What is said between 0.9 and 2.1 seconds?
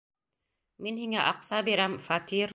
һиңә аҡса бирәм,